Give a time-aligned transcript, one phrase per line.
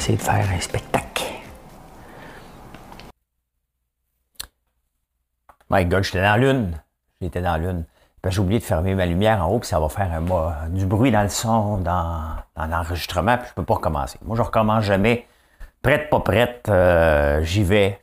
[0.00, 1.24] Essayer de faire un spectacle.
[5.68, 6.80] My God, j'étais dans lune.
[7.20, 7.84] J'étais dans lune.
[8.26, 10.20] J'ai oublié de fermer ma lumière en haut, puis ça va faire
[10.70, 14.18] du bruit dans le son, dans, l'enregistrement, puis je peux pas recommencer.
[14.22, 15.26] Moi, je recommence jamais.
[15.82, 18.00] Prête, pas prête, euh, j'y vais.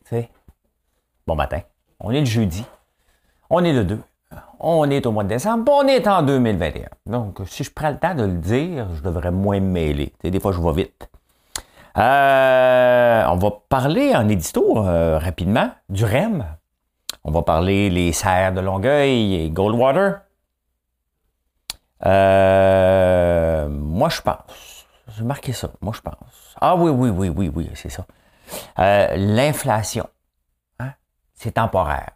[1.26, 1.62] Bon matin.
[2.00, 2.64] On est le jeudi.
[3.50, 4.00] On est le 2.
[4.60, 5.72] On est au mois de décembre.
[5.72, 6.90] On est en 2021.
[7.08, 10.14] Donc, si je prends le temps de le dire, je devrais moins me mêler.
[10.24, 11.10] des fois, je vais vite.
[11.98, 16.46] Euh, on va parler en édito euh, rapidement du REM.
[17.24, 20.22] On va parler les serres de Longueuil et Goldwater.
[22.06, 24.88] Euh, moi, je pense.
[25.16, 25.72] J'ai marqué ça.
[25.82, 26.56] Moi, je pense.
[26.62, 28.06] Ah oui, oui, oui, oui, oui, c'est ça.
[29.16, 30.08] L'inflation,
[30.80, 30.94] hein,
[31.34, 32.12] c'est temporaire.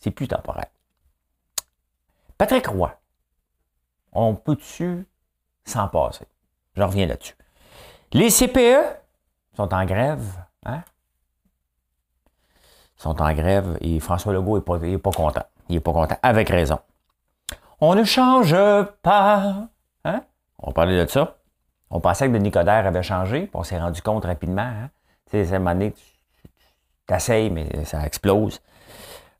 [0.00, 0.66] C'est plus temporaire.
[2.36, 2.92] Patrick Roy,
[4.12, 5.06] on peut-tu
[5.64, 6.26] s'en passer?
[6.74, 7.36] Je reviens là-dessus.
[8.12, 8.84] Les CPE
[9.56, 10.44] sont en grève.
[10.66, 10.82] Hein?
[13.02, 15.44] sont en grève et François Legault n'est pas, pas content.
[15.68, 16.78] Il n'est pas content, avec raison.
[17.80, 18.54] On ne change
[19.02, 19.66] pas.
[20.04, 20.22] Hein?
[20.58, 21.36] On parlait de ça.
[21.90, 24.62] On pensait que Denis Coderre avait changé, on s'est rendu compte rapidement.
[24.62, 24.90] Hein?
[25.30, 26.04] Tu sais, à un moment donné, tu
[27.06, 28.60] t'essayes, mais ça explose.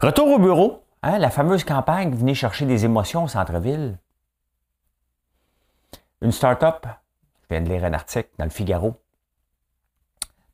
[0.01, 0.83] Retour au bureau.
[1.03, 1.19] Hein?
[1.19, 3.97] La fameuse campagne Venez chercher des émotions au centre-ville.
[6.21, 6.87] Une start-up
[7.53, 8.95] viens de lire un article dans le Figaro.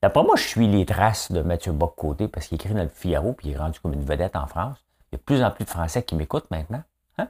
[0.02, 3.32] D'après moi, je suis les traces de Mathieu Bock-Côté parce qu'il écrit dans le Figaro
[3.32, 4.78] puis il est rendu comme une vedette en France.
[5.10, 6.82] Il y a de plus en plus de Français qui m'écoutent maintenant.
[7.18, 7.28] Hein?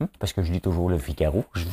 [0.00, 0.08] Hum?
[0.18, 1.44] Parce que je lis toujours le Figaro.
[1.54, 1.64] Je,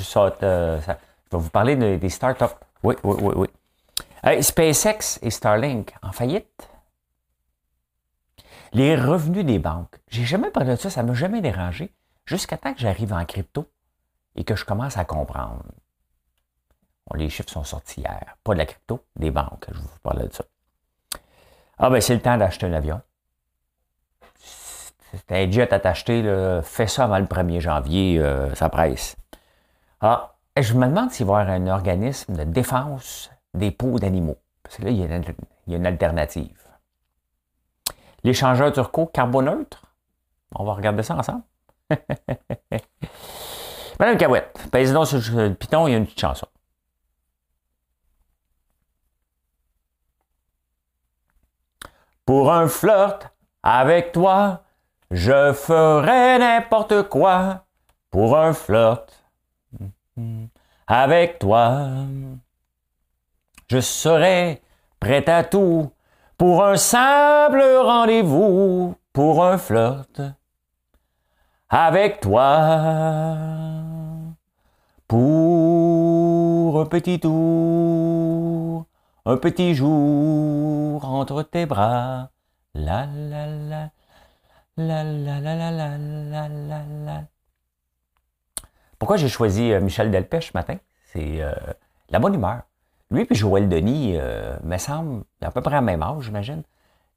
[0.44, 2.46] euh, vais vous parler des startups.
[2.84, 4.44] Oui, oui, oui, oui.
[4.44, 6.70] SpaceX et Starlink en faillite.
[8.72, 10.00] Les revenus des banques.
[10.08, 11.94] J'ai jamais parlé de ça, ça ne m'a jamais dérangé.
[12.26, 13.68] Jusqu'à temps que j'arrive en crypto
[14.36, 15.64] et que je commence à comprendre
[17.16, 18.36] les chiffres sont sortis hier.
[18.44, 19.68] Pas de la crypto, des banques.
[19.72, 20.46] Je vous parlais de ça.
[21.78, 23.02] Ah ben c'est le temps d'acheter un avion.
[24.38, 26.24] C'est un jet à t'acheter,
[26.64, 29.16] fais ça avant le 1er janvier, euh, ça presse.
[30.02, 34.38] Ah, je me demande s'il va y avoir un organisme de défense des peaux d'animaux.
[34.64, 36.58] Parce que là, il y, a une, alternative.
[38.24, 39.84] L'échangeur turco carboneutre?
[40.56, 41.44] On va regarder ça ensemble.
[44.00, 46.48] Madame Cahouette, pèse donc sur le piton, il y a une petite chanson.
[52.26, 54.64] Pour un flirt avec toi,
[55.12, 57.66] je ferai n'importe quoi.
[58.12, 59.26] Pour un flirt
[60.88, 61.90] avec toi,
[63.70, 64.62] je serai
[65.00, 65.92] prêt à tout.
[66.38, 70.22] Pour un simple rendez-vous, pour un flirt
[71.70, 73.36] avec toi.
[75.08, 78.86] Pour un petit tour
[79.26, 82.30] un petit jour entre tes bras.
[82.74, 83.90] La la la.
[84.76, 87.24] La la la la la la la la.
[88.98, 90.78] Pourquoi j'ai choisi euh, Michel Delpech ce matin?
[91.12, 91.54] C'est euh,
[92.10, 92.64] la bonne humeur.
[93.12, 96.64] Lui et Joël Denis, euh, me semble, à peu près à même âge, j'imagine,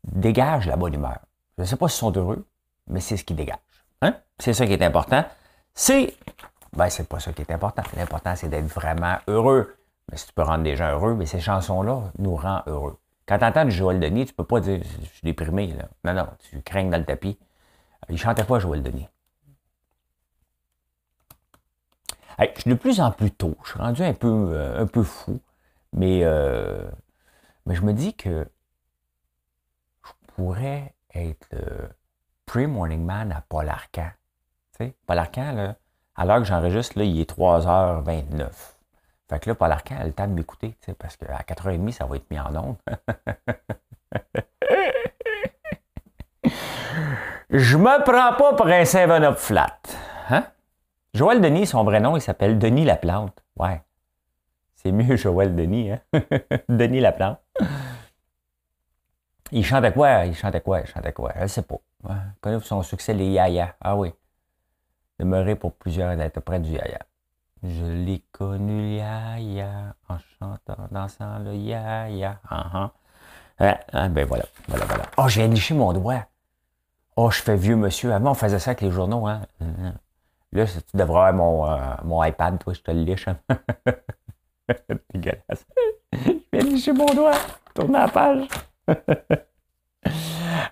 [0.04, 1.18] dégagent la bonne humeur.
[1.56, 2.46] Je ne sais pas s'ils sont heureux,
[2.88, 3.56] mais c'est ce qui dégage.
[4.02, 4.14] Hein?
[4.38, 5.24] C'est ça qui est important.
[5.72, 6.14] C'est.
[6.74, 7.82] Ben, c'est pas ça qui est important.
[7.96, 9.75] L'important, c'est d'être vraiment heureux.
[10.10, 12.98] Mais si tu peux rendre des gens heureux, mais ces chansons-là nous rendent heureux.
[13.26, 15.68] Quand tu entends du Joël Denis, tu peux pas dire je suis déprimé.
[15.68, 15.88] Là.
[16.04, 17.38] Non, non, tu crains dans le tapis.
[18.08, 19.08] Il chantait pas Joël Denis.
[22.38, 23.56] je suis de plus en plus tôt.
[23.64, 25.40] Je suis rendu un peu, euh, un peu fou.
[25.92, 26.88] Mais, euh,
[27.64, 28.46] mais je me dis que
[30.04, 31.88] je pourrais être le
[32.44, 34.10] pre-morning man à Paul Arcan.
[34.78, 35.76] Tu sais, Paul Arcan, là,
[36.14, 38.75] à l'heure que j'enregistre, là, il est 3h29.
[39.28, 42.16] Fait que là, Paul Arcand a le temps de m'écouter, parce qu'à 4h30, ça va
[42.16, 42.76] être mis en onde.
[47.50, 49.78] Je me prends pas pour un 7-up flat.
[50.30, 50.44] Hein?
[51.14, 53.42] Joël Denis, son vrai nom, il s'appelle Denis Laplante.
[53.56, 53.82] Ouais.
[54.74, 56.00] C'est mieux Joël Denis, hein?
[56.68, 57.38] Denis Laplante.
[59.52, 60.24] Il chantait quoi?
[60.26, 60.80] Il chantait quoi?
[60.80, 61.32] Il chantait quoi?
[61.36, 61.76] Je ne sais pas.
[62.40, 63.74] Connaît son succès, les Yaya?
[63.80, 64.12] Ah oui.
[65.18, 66.98] Demeurer pour plusieurs d'être près du Yaya.
[67.68, 68.96] Je l'ai connu
[69.38, 69.94] il y a
[70.90, 72.90] dansant, là, ya, ya, ah,
[73.58, 73.78] ah.
[73.92, 75.04] ah, ben voilà, voilà, voilà.
[75.16, 76.26] Oh, j'ai liché mon doigt.
[77.16, 78.12] Oh, je fais vieux monsieur.
[78.12, 79.40] Avant, on faisait ça avec les journaux, hein.
[80.52, 83.26] Là, tu devrais avoir mon, euh, mon iPad, toi, je te le liche.
[85.12, 85.66] Dégueulasse.
[86.12, 87.38] Je viens licher mon doigt.
[87.74, 88.46] Tourne la page.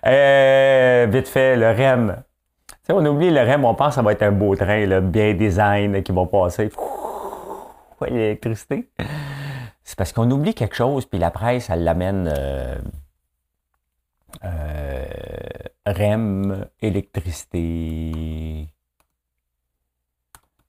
[0.05, 2.23] euh, vite fait, le REM.
[2.85, 5.33] Sais, on oublie le REM, on pense que ça va être un beau train, bien
[5.33, 6.69] design, qui va passer.
[8.01, 8.91] L'électricité.
[9.83, 12.77] C'est parce qu'on oublie quelque chose, puis la presse, elle l'amène euh,
[14.43, 15.05] euh,
[15.87, 18.67] REM, électricité.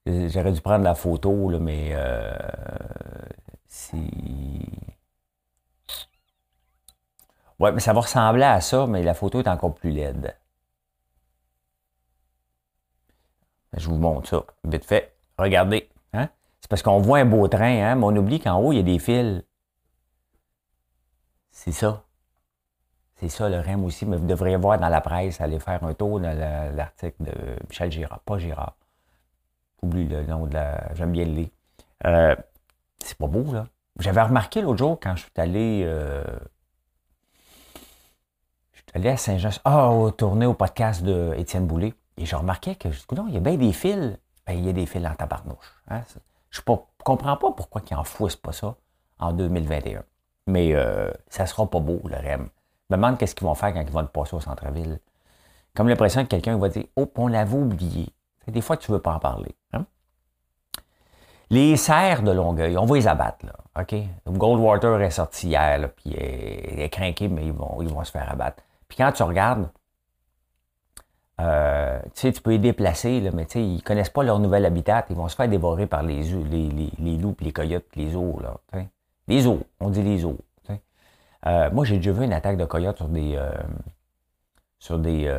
[0.06, 2.34] J'aurais dû prendre la photo, mais euh,
[3.68, 4.64] si.
[7.58, 10.34] Ouais, mais ça va ressembler à ça, mais la photo est encore plus laide.
[13.76, 15.14] Je vous montre ça, vite fait.
[15.38, 15.88] Regardez.
[16.12, 16.28] Hein?
[16.60, 17.94] C'est parce qu'on voit un beau train, hein?
[17.94, 19.42] mais on oublie qu'en haut, il y a des fils.
[21.50, 22.02] C'est ça.
[23.16, 25.94] C'est ça le REM aussi, mais vous devriez voir dans la presse, aller faire un
[25.94, 26.36] tour dans
[26.76, 27.32] l'article de
[27.68, 28.76] Michel Girard, pas Girard.
[29.82, 30.94] Oublie le nom de la.
[30.94, 31.48] J'aime bien le lire.
[32.04, 32.36] Euh,
[32.98, 33.66] c'est pas beau, là.
[33.98, 35.82] J'avais remarqué l'autre jour quand je suis allé.
[35.84, 36.24] Euh,
[38.72, 39.50] je suis allé à Saint-Jean.
[39.64, 41.94] Ah, oh, tourner au podcast de Étienne Boulay.
[42.16, 44.18] Et je remarquais que, non, il y a bien des fils.
[44.46, 45.74] Ben, il y a des fils en tabarnouche.
[45.88, 46.02] Hein?
[46.50, 48.76] Je ne comprends pas pourquoi ils n'enfouissent pas ça
[49.18, 50.02] en 2021.
[50.46, 52.48] Mais euh, ça sera pas beau, le REM.
[52.88, 55.00] Je me demande qu'est-ce qu'ils vont faire quand ils vont le passer au centre-ville.
[55.74, 58.08] Comme l'impression que quelqu'un va dire Oh, on l'avait oublié.
[58.46, 59.54] Des fois, tu ne veux pas en parler.
[59.72, 59.84] Hein?
[61.50, 63.44] Les serres de Longueuil, on va les abattre.
[63.44, 63.94] Là, OK?
[64.26, 68.62] Goldwater est sorti hier, puis il est, mais ils vont, ils vont se faire abattre.
[68.88, 69.68] Puis quand tu regardes,
[71.40, 74.38] euh, tu sais, tu peux les déplacer, là, mais tu sais, ils connaissent pas leur
[74.38, 75.04] nouvel habitat.
[75.10, 78.42] Ils vont se faire dévorer par les, les, les, loups, les coyotes, les os.
[78.42, 78.56] Là,
[79.28, 80.36] les os, on dit les os.
[81.46, 83.52] Euh, moi, j'ai déjà vu une attaque de coyotes sur des, euh,
[84.78, 85.32] sur des,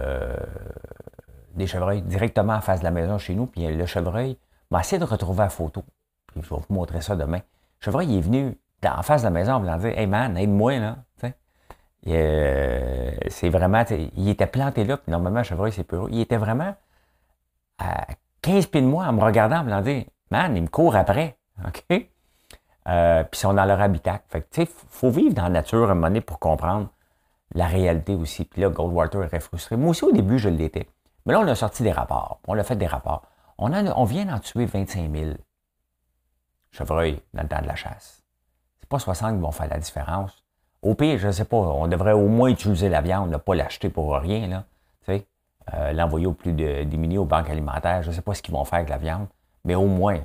[1.55, 3.47] des chevreuils directement en face de la maison chez nous.
[3.47, 4.37] Puis le chevreuil
[4.71, 5.83] m'a essayé de retrouver la photo.
[6.27, 7.39] Puis je vais vous montrer ça demain.
[7.39, 10.37] Le chevreuil il est venu en face de la maison en voulant dire Hey man,
[10.37, 10.97] aide-moi là.
[12.05, 13.83] Euh, c'est vraiment,
[14.15, 16.07] il était planté là, puis normalement, chevreuil, c'est peu.
[16.09, 16.75] Il était vraiment
[17.79, 18.07] à
[18.41, 21.37] 15 pieds de moi en me regardant, en me disant, man, il me court après.
[21.65, 21.83] OK?
[22.87, 24.21] Euh, puis ils sont dans leur habitat.
[24.29, 26.89] Fait que, tu sais, faut vivre dans la nature à un moment donné pour comprendre
[27.53, 28.45] la réalité aussi.
[28.45, 29.75] Puis là, Goldwater est frustré.
[29.75, 30.87] Moi aussi, au début, je l'étais.
[31.25, 32.39] Mais là, on a sorti des rapports.
[32.47, 33.23] On a fait des rapports.
[33.57, 35.31] On, on vient d'en tuer 25 000
[36.71, 38.23] chevreuils dans le temps de la chasse.
[38.79, 40.43] C'est pas 60 qui vont faire la différence.
[40.81, 43.55] Au pire, je ne sais pas, on devrait au moins utiliser la viande, ne pas
[43.55, 44.63] l'acheter pour rien, là.
[45.73, 48.01] Euh, l'envoyer au plus de, diminuer aux banques alimentaires.
[48.01, 49.27] Je ne sais pas ce qu'ils vont faire avec la viande,
[49.65, 50.19] mais au moins,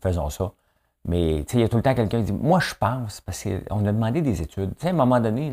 [0.00, 0.52] faisons ça.
[1.04, 3.86] Mais il y a tout le temps quelqu'un qui dit Moi, je pense, parce qu'on
[3.86, 4.72] a demandé des études.
[4.82, 5.52] à un moment donné,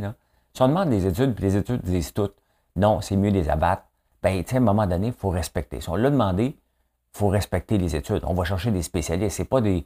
[0.53, 2.36] si on demande des études, puis les études disent toutes
[2.75, 3.83] non, c'est mieux les abattre,
[4.24, 5.81] ben, à un moment donné, il faut respecter.
[5.81, 8.21] Si on l'a demandé, il faut respecter les études.
[8.24, 9.38] On va chercher des spécialistes.
[9.38, 9.86] Ce pas des,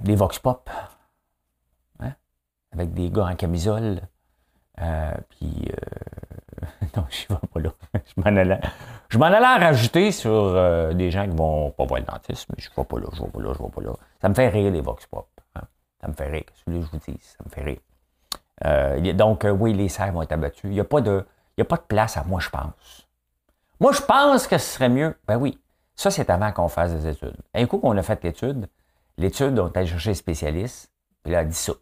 [0.00, 0.68] des vox pop
[2.74, 4.00] avec des gars en camisole.
[4.80, 6.66] Euh, puis, euh,
[6.96, 7.70] non, je ne vais pas là.
[8.04, 8.60] je m'en allais,
[9.08, 12.62] je m'en allais rajouter sur euh, des gens qui vont pas voir le dentiste, mais
[12.62, 13.92] je ne vais pas là, je ne vais pas là, je vais pas là.
[14.20, 15.28] Ça me fait rire, les Vox Pop.
[15.54, 15.62] Hein.
[16.00, 16.44] Ça me fait rire.
[16.54, 19.14] Ce que je vous dis, ça me fait rire.
[19.14, 20.64] donc, oui, les serres vont être abattus.
[20.64, 21.24] Il n'y a, pas de,
[21.58, 23.08] a pas de place à moi, je pense.
[23.80, 25.16] Moi, je pense que ce serait mieux.
[25.26, 25.58] Ben oui,
[25.96, 27.36] ça, c'est avant qu'on fasse des études.
[27.54, 28.68] Un coup qu'on a fait l'étude,
[29.16, 30.90] l'étude, on est allé chercher les spécialistes,
[31.22, 31.72] puis là, a dit ça.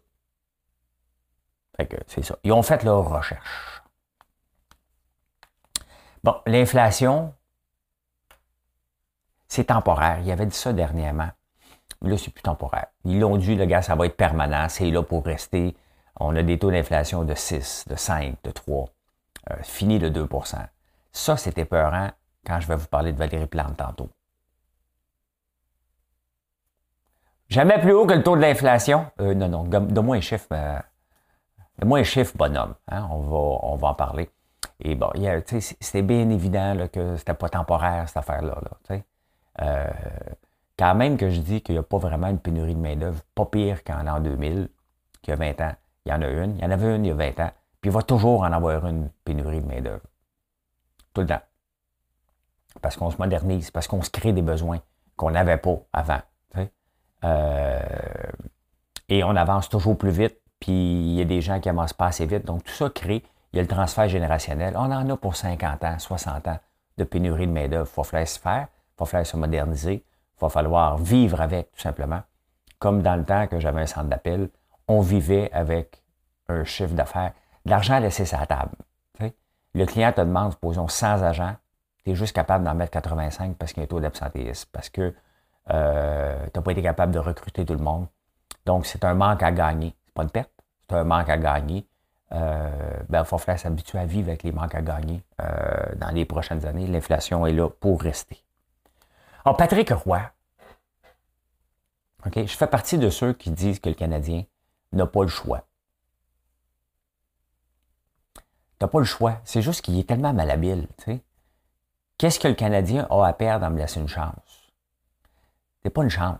[1.75, 2.37] Fait que c'est ça.
[2.43, 3.81] Ils ont fait leur recherche.
[6.23, 7.33] Bon, l'inflation,
[9.47, 10.19] c'est temporaire.
[10.19, 11.29] Il y avait dit ça dernièrement.
[12.01, 12.87] Là, c'est plus temporaire.
[13.05, 14.67] Ils l'ont dit, le gars, ça va être permanent.
[14.69, 15.75] C'est là pour rester.
[16.19, 18.89] On a des taux d'inflation de 6, de 5, de 3.
[19.51, 20.57] Euh, fini de 2%
[21.11, 22.09] Ça, c'était peurant
[22.45, 24.09] quand je vais vous parler de Valérie Plante tantôt.
[27.49, 29.11] Jamais plus haut que le taux de l'inflation.
[29.19, 30.47] Euh, non, non, donne-moi un chiffre.
[30.51, 30.79] Euh,
[31.81, 34.29] moi, un chiffre bonhomme, hein, on, va, on va en parler.
[34.79, 35.09] Et bon,
[35.79, 38.59] c'était bien évident là, que c'était pas temporaire, cette affaire-là.
[39.61, 39.89] euh,
[40.77, 43.45] quand même que je dis qu'il n'y a pas vraiment une pénurie de main-d'œuvre, pas
[43.45, 44.69] pire qu'en l'an 2000,
[45.21, 45.73] qu'il y a 20 ans.
[46.05, 47.51] Il y en a une, il y en avait une il y a 20 ans,
[47.79, 50.03] puis il va toujours en avoir une pénurie de main-d'œuvre.
[51.13, 51.41] Tout le temps.
[52.81, 54.79] Parce qu'on se modernise, parce qu'on se crée des besoins
[55.15, 56.19] qu'on n'avait pas avant.
[57.23, 57.79] Euh,
[59.07, 62.05] et on avance toujours plus vite puis il y a des gens qui avancent pas
[62.05, 62.45] assez vite.
[62.45, 64.75] Donc tout ça crée, il y a le transfert générationnel.
[64.77, 66.59] On en a pour 50 ans, 60 ans
[66.97, 67.89] de pénurie de main-d'œuvre.
[67.91, 71.69] Il va falloir se faire, il va falloir se moderniser, il va falloir vivre avec,
[71.73, 72.21] tout simplement.
[72.79, 74.49] comme dans le temps que j'avais un centre d'appel,
[74.87, 76.01] on vivait avec
[76.47, 77.33] un chiffre d'affaires.
[77.65, 78.75] L'argent laissé sur la table.
[79.75, 81.55] Le client te demande, supposons, 100 agents,
[82.03, 84.89] tu es juste capable d'en mettre 85 parce qu'il y a un taux d'absentéisme, parce
[84.89, 85.13] que
[85.71, 88.05] euh, tu n'as pas été capable de recruter tout le monde.
[88.65, 89.95] Donc, c'est un manque à gagner.
[90.05, 90.51] C'est pas une perte,
[90.89, 91.87] c'est un manque à gagner.
[92.31, 92.69] Euh,
[93.09, 96.25] ben, il faut faire s'habituer à vivre avec les manques à gagner euh, dans les
[96.25, 96.87] prochaines années.
[96.87, 98.43] L'inflation est là pour rester.
[99.45, 100.21] Alors, Patrick Roy,
[102.35, 104.45] je fais partie de ceux qui disent que le Canadien
[104.93, 105.65] n'a pas le choix.
[108.79, 109.39] Tu pas le choix.
[109.45, 110.87] C'est juste qu'il est tellement malhabile.
[112.17, 114.71] Qu'est-ce que le Canadien a à perdre en me laisser une chance?
[115.83, 116.39] C'est pas une chance.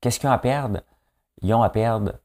[0.00, 0.80] Qu'est-ce qu'ils ont à perdre?
[1.42, 2.18] Ils ont à perdre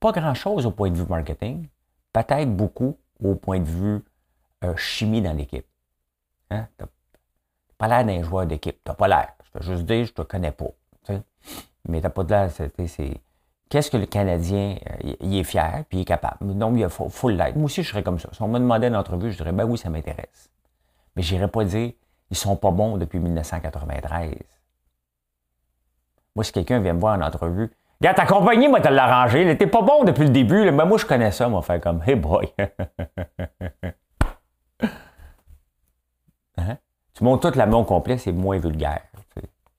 [0.00, 1.68] pas grand-chose au point de vue marketing,
[2.12, 4.00] peut-être beaucoup au point de vue
[4.64, 5.66] euh, chimie dans l'équipe.
[6.50, 6.66] Hein?
[6.78, 6.86] Tu
[7.78, 8.78] pas l'air d'un joueur d'équipe.
[8.84, 9.28] Tu pas l'air.
[9.44, 10.70] Je te juste dire, je te connais pas.
[11.88, 12.50] Mais tu pas de l'air.
[12.50, 13.20] C'est,
[13.68, 16.56] Qu'est-ce que le Canadien, euh, il est fier, puis il est capable.
[16.56, 17.54] Donc, il faut, faut l'être.
[17.54, 18.28] Moi aussi, je serais comme ça.
[18.32, 20.50] Si on me demandait une entrevue, je dirais, ben oui, ça m'intéresse.
[21.14, 21.92] Mais je n'irais pas dire,
[22.30, 24.34] ils sont pas bons depuis 1993.
[26.34, 29.42] Moi, si quelqu'un vient me voir en entrevue, Regarde, ta compagnie, moi, t'as l'arrangé.
[29.42, 30.70] Elle était pas bon depuis le début.
[30.70, 32.48] Mais moi, je connais ça, moi, faire comme, hey boy.
[36.56, 36.76] Hein?
[37.14, 39.00] Tu montes toute la main au complet, c'est moins vulgaire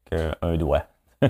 [0.09, 0.83] qu'un doigt.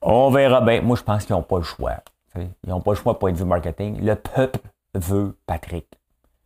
[0.00, 0.80] On verra bien.
[0.80, 1.96] Moi, je pense qu'ils n'ont pas le choix.
[2.36, 4.02] Ils n'ont pas le choix point de vue marketing.
[4.02, 4.60] Le peuple
[4.94, 5.86] veut Patrick.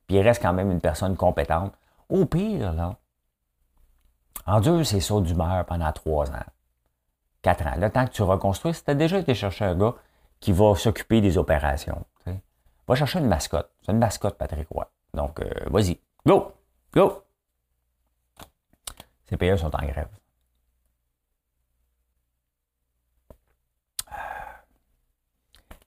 [0.06, 1.72] Puis il reste quand même une personne compétente.
[2.08, 2.96] Au pire, là,
[4.46, 6.44] en deux, c'est saut d'humeur pendant trois ans.
[7.42, 7.74] Quatre ans.
[7.76, 9.94] Le temps que tu reconstruis, si tu as déjà été chercher un gars
[10.40, 12.04] qui va s'occuper des opérations,
[12.86, 13.70] va chercher une mascotte.
[13.82, 14.90] C'est une mascotte, Patrick Roy.
[15.14, 16.00] Donc, euh, vas-y.
[16.26, 16.52] Go!
[16.92, 17.22] Go!
[19.28, 20.08] Ces payeurs sont en grève.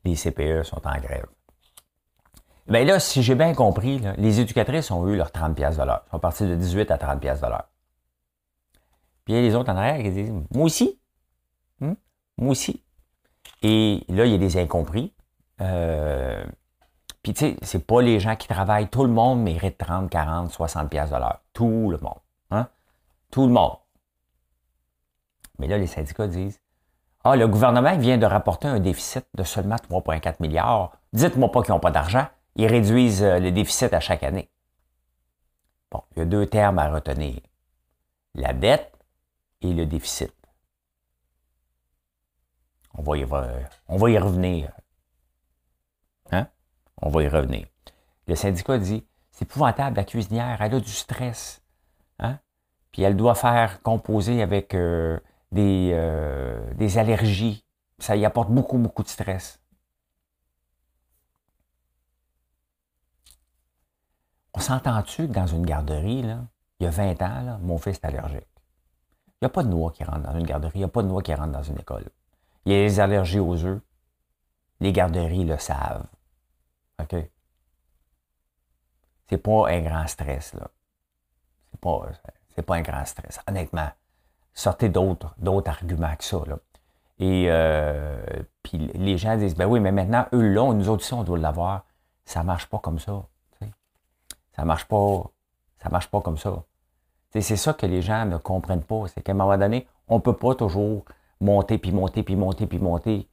[0.03, 1.27] les CPE sont en grève.
[2.67, 6.03] Bien là, si j'ai bien compris, les éducatrices ont eu leurs 30 pièces de l'heure.
[6.07, 7.67] Ils sont partis de 18 à 30 pièces de l'heure.
[9.25, 10.99] Puis il y a les autres en arrière qui disent, moi aussi.
[11.81, 11.93] Hmm?
[12.37, 12.83] Moi aussi.
[13.61, 15.13] Et là, il y a des incompris.
[15.59, 16.43] Euh,
[17.23, 18.89] puis tu sais, c'est pas les gens qui travaillent.
[18.89, 21.41] Tout le monde mérite 30, 40, 60 pièces de l'heure.
[21.53, 22.19] Tout le monde.
[22.49, 22.67] Hein?
[23.29, 23.75] Tout le monde.
[25.59, 26.59] Mais là, les syndicats disent,
[27.23, 30.97] ah, le gouvernement vient de rapporter un déficit de seulement 3,4 milliards.
[31.13, 32.25] Dites-moi pas qu'ils n'ont pas d'argent.
[32.55, 34.49] Ils réduisent euh, le déficit à chaque année.
[35.91, 37.39] Bon, il y a deux termes à retenir.
[38.33, 38.91] La dette
[39.61, 40.33] et le déficit.
[42.93, 43.23] On va y,
[44.17, 44.71] revenir.
[46.31, 46.47] Hein?
[47.01, 47.67] On va y revenir.
[48.27, 51.61] Le syndicat dit, c'est épouvantable, la cuisinière, elle a du stress.
[52.19, 52.39] Hein?
[52.91, 55.19] Puis elle doit faire composer avec euh,
[55.51, 57.65] des, euh, des allergies.
[57.99, 59.61] Ça y apporte beaucoup, beaucoup de stress.
[64.53, 66.39] On s'entend-tu que dans une garderie, là,
[66.79, 68.47] il y a 20 ans, mon fils est allergique?
[69.41, 71.03] Il n'y a pas de noix qui rentre dans une garderie, il n'y a pas
[71.03, 72.05] de noix qui rentre dans une école.
[72.65, 73.81] Il y a des allergies aux œufs.
[74.79, 76.07] Les garderies le savent.
[76.99, 77.15] OK?
[79.29, 80.69] C'est pas un grand stress, là.
[81.71, 82.01] C'est pas,
[82.55, 83.89] c'est pas un grand stress, honnêtement
[84.53, 85.33] sortez d'autres,
[85.65, 86.41] arguments que ça.
[86.45, 86.57] Là.
[87.19, 88.23] Et euh,
[88.63, 91.37] puis les gens disent, ben oui, mais maintenant, eux l'ont, nous autres ici, on doit
[91.37, 91.85] l'avoir.
[92.25, 93.23] Ça marche pas comme ça.
[94.55, 95.23] Ça marche pas.
[95.81, 96.63] Ça marche pas comme ça.
[97.31, 99.05] C'est ça que les gens ne comprennent pas.
[99.07, 101.05] C'est qu'à un moment donné, on peut pas toujours
[101.41, 103.29] monter, puis monter, puis monter, puis monter.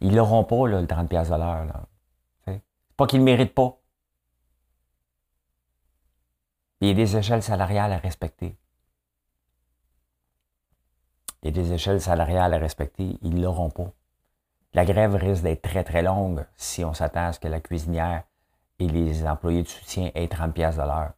[0.00, 1.86] Ils l'auront pas, là, le 30$ de l'heure.
[2.46, 2.62] C'est
[2.96, 3.78] pas qu'ils ne le méritent pas.
[6.80, 8.58] Il y a des échelles salariales à respecter.
[11.42, 13.92] Il y a des échelles salariales à respecter, ils ne l'auront pas.
[14.72, 18.24] La grève risque d'être très, très longue si on s'attend à ce que la cuisinière
[18.78, 21.12] et les employés de soutien aient 30 pièces de l'heure.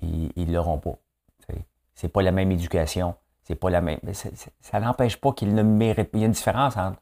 [0.00, 0.98] Ils ne l'auront pas.
[1.94, 3.16] C'est pas la même éducation.
[3.46, 4.00] C'est pas la même.
[4.60, 6.10] ça n'empêche pas qu'ils ne méritent.
[6.14, 7.00] Il y a une différence entre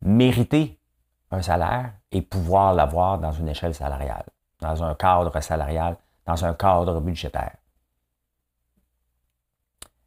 [0.00, 0.78] mériter
[1.32, 4.26] un salaire et pouvoir l'avoir dans une échelle salariale,
[4.60, 7.56] dans un cadre salarial, dans un cadre budgétaire.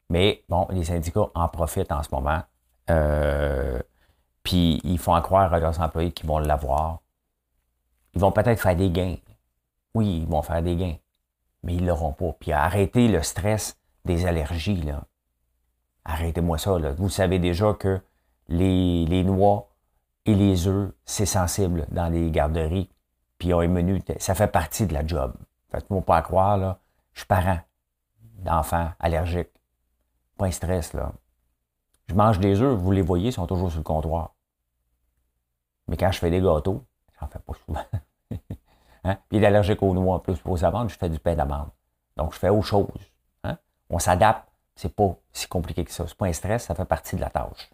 [0.10, 2.42] Mais bon, les syndicats en profitent en ce moment.
[2.90, 3.82] Euh,
[4.44, 7.00] puis ils font croire à leurs employés qu'ils vont l'avoir.
[8.14, 9.18] Ils vont peut-être faire des gains.
[9.94, 10.96] Oui, ils vont faire des gains.
[11.64, 12.32] Mais ils ne l'auront pas.
[12.40, 14.82] Puis arrêtez le stress des allergies.
[14.82, 15.04] Là.
[16.06, 16.80] Arrêtez-moi ça.
[16.80, 16.92] Là.
[16.94, 18.02] Vous savez déjà que
[18.48, 19.70] les, noix
[20.26, 22.90] et les œufs, c'est sensible dans les garderies.
[23.38, 25.34] Puis un menu, ça fait partie de la job.
[25.70, 26.80] Faites-moi pas croire, là,
[27.14, 27.60] je suis parent
[28.40, 29.52] d'enfants allergiques
[30.38, 31.12] Pas un stress, là.
[32.08, 34.36] Je mange des œufs, vous les voyez, ils sont toujours sur le comptoir.
[35.88, 36.86] Mais quand je fais des gâteaux,
[37.20, 37.86] j'en fais pas souvent.
[39.04, 39.18] hein?
[39.28, 40.38] Puis il est allergique aux noix en plus.
[40.38, 41.70] Pour aux amandes, je fais du pain d'amande.
[42.16, 42.88] Donc, je fais autre chose.
[43.90, 44.48] On s'adapte.
[44.76, 46.06] C'est pas si compliqué que ça.
[46.08, 47.70] C'est pas un stress, ça fait partie de la tâche.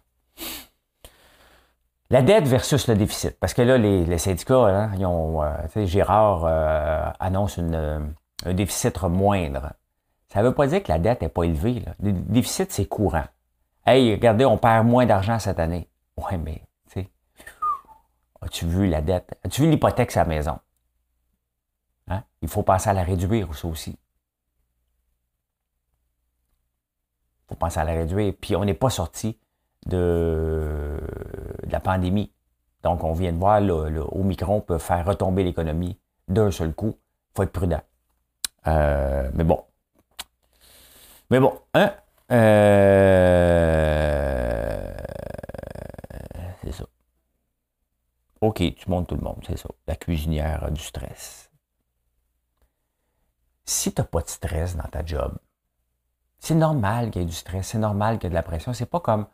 [2.10, 3.38] La dette versus le déficit.
[3.40, 8.14] Parce que là, les, syndicats, hein, ils ont, euh, Gérard euh, annonce une,
[8.44, 9.72] un déficit moindre.
[10.28, 11.82] Ça ne veut pas dire que la dette n'est pas élevée.
[12.02, 13.24] Le déficit, c'est courant.
[13.86, 15.88] Hey, regardez, on perd moins d'argent cette année.
[16.16, 17.10] Ouais, mais, tu sais,
[18.40, 19.38] as-tu vu la dette?
[19.44, 20.58] As-tu vu l'hypothèque sur la maison?
[22.08, 22.22] Hein?
[22.40, 23.98] Il faut penser à la réduire, aussi.
[27.52, 28.32] Faut penser à la réduire.
[28.40, 29.38] Puis on n'est pas sorti
[29.86, 30.98] de,
[31.68, 32.32] la pandémie.
[32.82, 36.96] Donc, on vient de voir, le, le Omicron peut faire retomber l'économie d'un seul coup.
[36.96, 37.82] Il faut être prudent.
[38.66, 39.62] Euh, mais bon.
[41.30, 41.94] Mais bon, hein?
[42.30, 43.12] Euh,
[46.62, 46.84] c'est ça.
[48.40, 49.68] OK, tu montes tout le monde, c'est ça.
[49.86, 51.50] La cuisinière a du stress.
[53.64, 55.38] Si tu n'as pas de stress dans ta job,
[56.42, 58.72] c'est normal qu'il y ait du stress, c'est normal qu'il y ait de la pression.
[58.72, 59.26] C'est pas comme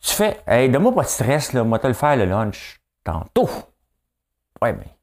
[0.00, 3.50] tu fais Hey, donne-moi pas de stress, là, moi te le faire le lunch tantôt.
[4.62, 4.96] Ouais, mais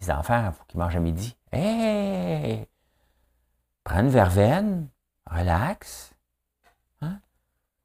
[0.00, 1.36] les enfants, il faut qu'ils mangent à midi.
[1.52, 2.66] Hey!
[3.84, 4.88] Prends une verveine,
[5.30, 6.12] relax.
[7.00, 7.20] Hein?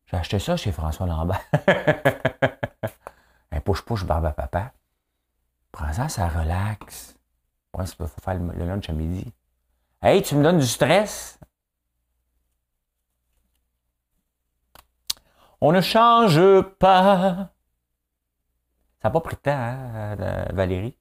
[0.08, 1.42] J'ai acheté ça chez François Lambert.
[3.52, 4.72] un push-push barbe à papa.
[5.72, 7.16] Prends ça, ça relaxe.
[7.78, 9.32] Ouais, il faut faire le lunch à midi.
[10.02, 11.38] Hey, tu me donnes du stress?
[15.68, 17.50] On ne change pas.
[19.02, 20.16] Ça n'a pas pris de temps, hein,
[20.54, 20.96] Valérie?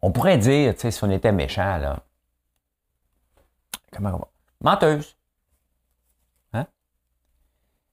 [0.00, 2.04] On pourrait dire, tu sais, si on était méchant, là.
[3.92, 4.28] Comment on va?
[4.62, 5.16] Menteuse.
[6.54, 6.66] Hein?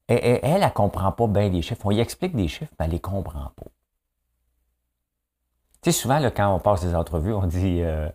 [0.07, 1.85] Et, elle, elle ne comprend pas bien les chiffres.
[1.85, 3.67] On y explique des chiffres, mais elle ne les comprend pas.
[5.83, 8.11] Tu sais, souvent, quand on passe des entrevues, on dit euh, euh,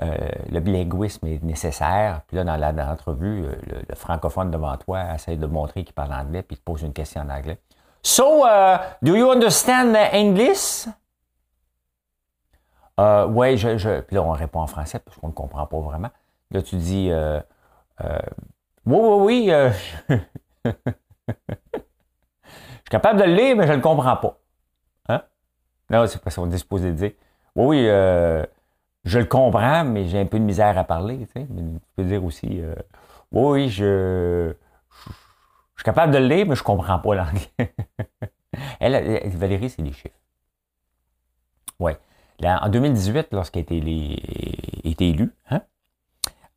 [0.00, 2.22] le bilinguisme est nécessaire.
[2.26, 3.54] Puis là, dans l'entrevue, euh,
[3.88, 6.92] le, francophone devant toi essaie de montrer qu'il parle anglais, puis il te pose une
[6.92, 7.58] question en anglais.
[8.02, 10.88] So, uh, do you understand English?
[12.98, 16.10] Euh, oui, je, Puis là, on répond en français parce qu'on ne comprend pas vraiment.
[16.50, 17.40] Là, tu dis euh,
[18.02, 18.18] euh,
[18.86, 19.52] Oui, oui, oui.
[19.52, 19.70] Euh,
[20.64, 24.38] je suis capable de le lire, mais je ne le comprends pas.
[25.08, 25.22] Hein?
[25.88, 27.12] Non, c'est parce qu'on est disposé de dire
[27.54, 27.86] Oui, oui,
[29.04, 31.26] je le comprends, mais j'ai un peu de misère à parler.
[31.34, 31.46] Tu,
[31.96, 32.60] peux dire aussi
[33.32, 34.54] Oui, oui, je,
[35.76, 37.50] suis capable de le lire, mais je comprends pas l'anglais.
[38.80, 40.14] Elle, Valérie, c'est des chiffres.
[41.78, 41.92] Oui
[42.48, 45.62] en 2018, lorsqu'elle a été, élue, hein,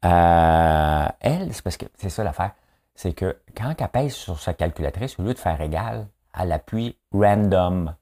[0.05, 2.51] euh, elle, c'est parce que c'est ça l'affaire,
[2.95, 6.07] c'est que quand elle pèse sur sa calculatrice, au lieu de faire égal,
[6.39, 7.95] elle appuie random.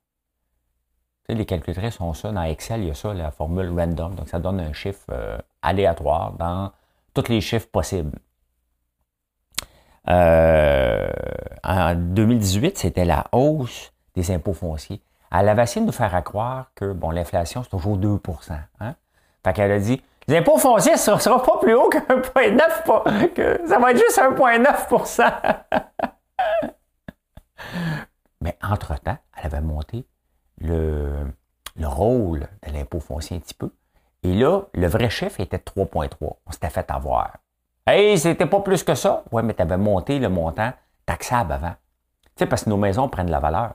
[1.33, 2.31] Les calculatrices ont ça.
[2.31, 4.15] Dans Excel, il y a ça, la formule random.
[4.15, 6.71] Donc, ça donne un chiffre euh, aléatoire dans
[7.13, 8.17] tous les chiffres possibles.
[10.09, 11.09] Euh,
[11.63, 15.01] en 2018, c'était la hausse des impôts fonciers.
[15.31, 18.95] Elle avait essayé de nous faire croire que bon, l'inflation, c'est toujours 2% hein?
[19.43, 23.33] Fait qu'elle a dit les impôts fonciers, ça ne sera pas plus haut que 1,9
[23.33, 25.33] que ça va être juste 1,9%
[28.41, 30.05] Mais entre-temps, elle avait monté
[30.61, 31.27] le,
[31.75, 33.71] le rôle de l'impôt foncier un petit peu.
[34.23, 36.35] Et là, le vrai chiffre était 3,3.
[36.45, 37.37] On s'était fait avoir.
[37.87, 39.23] Hey, c'était pas plus que ça.
[39.31, 40.71] Ouais, mais tu avais monté le montant
[41.05, 41.73] taxable avant.
[42.23, 43.73] Tu sais, parce que nos maisons prennent de la valeur.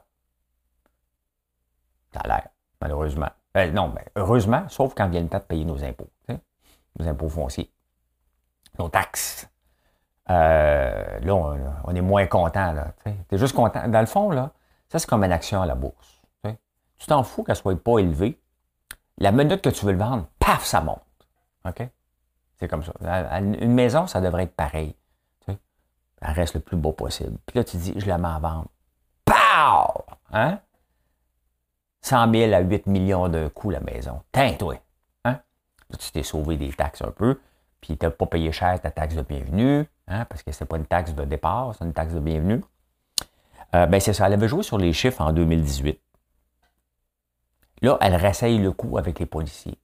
[2.13, 2.49] Ça a l'air,
[2.81, 3.29] malheureusement.
[3.57, 6.11] Euh, non, mais heureusement, sauf quand vient le temps de payer nos impôts,
[6.99, 7.71] nos impôts fonciers,
[8.79, 9.49] nos taxes.
[10.31, 11.35] Euh, là,
[11.85, 12.75] on, est moins content.
[13.05, 13.89] Tu es juste content.
[13.89, 14.53] Dans le fond, là,
[14.89, 16.16] ça, c'est comme une action à la bourse.
[16.99, 18.41] Tu t'en fous qu'elle soit pas élevée.
[19.19, 21.03] La minute que tu veux le vendre, paf, ça monte.
[21.65, 21.89] OK?
[22.59, 22.93] C'est comme ça.
[23.41, 24.95] Une maison, ça devrait être pareil.
[26.23, 27.37] Elle reste le plus beau possible.
[27.47, 28.69] Puis là, tu dis, je la mets à vendre.
[29.25, 30.05] Pow!
[30.33, 30.61] Hein?
[32.03, 34.23] 100 000 à 8 millions de coûts la maison.
[34.33, 34.77] Tiens, toi.
[35.25, 35.41] Hein?
[35.99, 37.41] tu t'es sauvé des taxes un peu,
[37.81, 40.77] puis tu n'as pas payé cher ta taxe de bienvenue, hein, parce que ce pas
[40.77, 42.63] une taxe de départ, c'est une taxe de bienvenue.
[43.75, 46.01] Euh, ben c'est ça, elle avait joué sur les chiffres en 2018.
[47.83, 49.79] Là, elle réessaye le coup avec les policiers.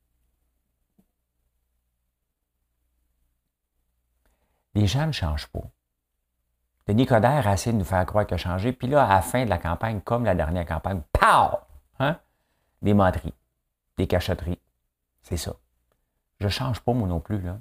[4.74, 5.60] Les gens ne changent pas.
[6.86, 9.22] Denis Coderre a essayé de nous faire croire qu'il a changé, puis là, à la
[9.22, 11.58] fin de la campagne, comme la dernière campagne, pow!
[11.98, 12.18] Hein?
[12.80, 13.34] Des menteries,
[13.98, 14.58] des cachotteries.
[15.22, 15.54] C'est ça.
[16.40, 17.40] Je ne change pas, moi non plus.
[17.40, 17.60] Là.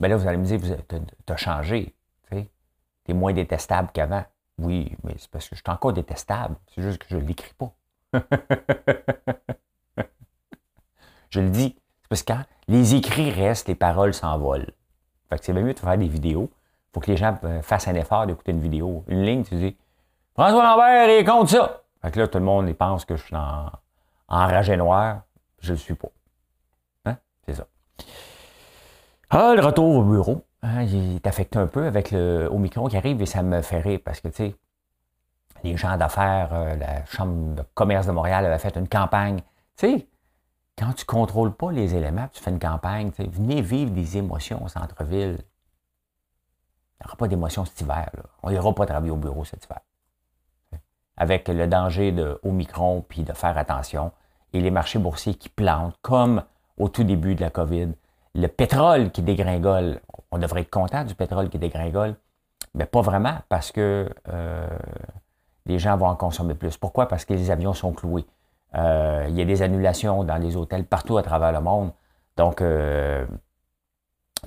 [0.00, 1.94] Mais là, vous allez me dire, tu as changé.
[2.30, 4.24] Tu es moins détestable qu'avant.
[4.62, 6.56] Oui, mais c'est parce que je suis encore détestable.
[6.74, 7.72] C'est juste que je ne l'écris pas.
[11.30, 11.76] je le dis.
[12.02, 14.70] C'est parce que quand les écrits restent, les paroles s'envolent.
[15.28, 16.50] Fait que c'est bien mieux de faire des vidéos.
[16.52, 19.04] Il faut que les gens euh, fassent un effort d'écouter une vidéo.
[19.08, 19.76] Une ligne, tu dis
[20.34, 21.82] François Lambert, il compte ça.
[22.02, 23.70] Fait que là, tout le monde pense que je suis en,
[24.28, 25.22] enragé noir.
[25.60, 26.08] Je ne le suis pas.
[27.06, 27.16] Hein?
[27.46, 27.66] C'est ça.
[29.30, 30.44] Ah, le retour au bureau.
[30.62, 33.80] Hein, il est affecté un peu avec le Omicron qui arrive et ça me fait
[33.80, 34.56] rire parce que, tu sais,
[35.64, 39.40] les gens d'affaires, euh, la Chambre de commerce de Montréal avait fait une campagne.
[39.76, 40.06] Tu sais,
[40.78, 43.90] quand tu ne contrôles pas les éléments, tu fais une campagne, tu sais, venez vivre
[43.90, 45.38] des émotions au centre-ville.
[47.00, 48.10] Il n'y aura pas d'émotions cet hiver.
[48.42, 49.80] On n'ira pas travailler au bureau cet hiver.
[51.16, 54.12] Avec le danger de Omicron, puis de faire attention,
[54.52, 56.44] et les marchés boursiers qui plantent, comme
[56.78, 57.88] au tout début de la COVID.
[58.34, 60.00] Le pétrole qui dégringole,
[60.32, 62.16] on devrait être content du pétrole qui dégringole,
[62.74, 64.66] mais pas vraiment parce que euh,
[65.66, 66.76] les gens vont en consommer plus.
[66.78, 67.06] Pourquoi?
[67.06, 68.26] Parce que les avions sont cloués.
[68.74, 71.92] Euh, il y a des annulations dans les hôtels partout à travers le monde.
[72.38, 73.26] Donc, euh,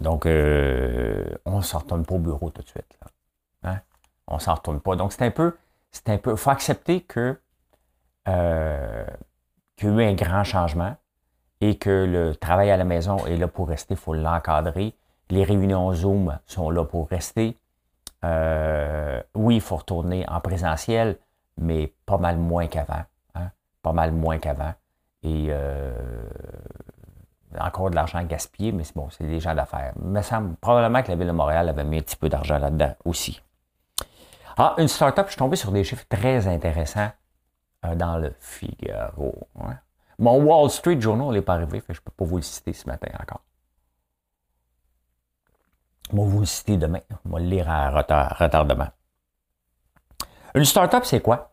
[0.01, 2.97] on ne s'en retourne pas au bureau tout de suite.
[3.63, 3.79] Hein?
[4.27, 4.95] On ne s'en retourne pas.
[4.95, 5.55] Donc, c'est un peu,
[5.91, 7.39] c'est un peu, il faut accepter que
[8.25, 10.95] qu'il y a eu un grand changement
[11.61, 14.95] et que le travail à la maison est là pour rester, il faut l'encadrer.
[15.29, 17.57] Les réunions Zoom sont là pour rester.
[18.23, 21.17] Euh, oui, il faut retourner en présentiel,
[21.57, 23.03] mais pas mal moins qu'avant.
[23.35, 23.49] Hein.
[23.81, 24.73] Pas mal moins qu'avant.
[25.23, 25.93] Et euh,
[27.59, 29.93] encore de l'argent gaspillé, mais c'est bon, c'est des gens d'affaires.
[30.01, 32.57] Il me semble probablement que la Ville de Montréal avait mis un petit peu d'argent
[32.57, 33.41] là-dedans aussi.
[34.57, 37.11] Ah, une start-up, je suis tombé sur des chiffres très intéressants
[37.85, 39.47] euh, dans le Figaro.
[39.59, 39.75] Hein.
[40.17, 42.87] Mon Wall Street Journal n'est pas arrivé, je ne peux pas vous le citer ce
[42.87, 43.41] matin encore.
[46.11, 47.01] Je vais vous le citer demain.
[47.25, 48.91] On va le lire à retard, demain.
[50.53, 51.51] Une start-up, c'est quoi?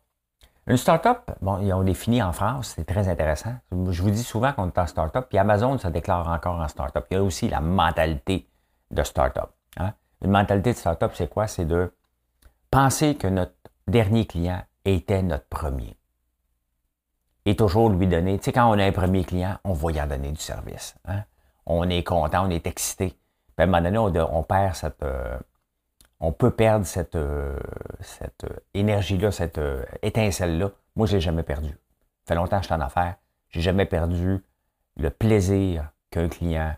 [0.67, 3.55] Une start-up, bon, ils ont défini en France, c'est très intéressant.
[3.73, 7.07] Je vous dis souvent qu'on est en start-up, puis Amazon se déclare encore en start-up.
[7.11, 8.49] Il y a aussi la mentalité
[8.93, 9.51] de start-up.
[9.79, 9.93] Hein?
[10.23, 11.49] Une mentalité de start-up, c'est quoi?
[11.49, 11.93] C'est de
[12.71, 13.55] penser que notre
[13.89, 15.97] dernier client était notre premier
[17.45, 18.39] et toujours lui donner.
[18.39, 20.95] Tu sais, quand on a un premier client, on va y en donner du service.
[21.07, 21.25] Hein?
[21.67, 23.19] On est content, on est excité.
[23.63, 25.05] À un moment donné, on, perd cette.
[25.05, 25.39] Euh,
[26.19, 27.57] on peut perdre cette, euh,
[28.01, 29.61] cette euh, énergie-là, cette
[30.03, 30.73] étincelle-là.
[30.97, 31.69] Moi, je l'ai jamais perdu.
[31.69, 33.15] Ça fait longtemps que je suis en affaires.
[33.51, 34.45] J'ai jamais perdu
[34.97, 36.75] le plaisir qu'un client